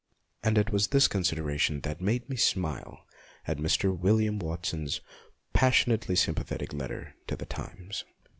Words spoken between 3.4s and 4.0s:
at Mr.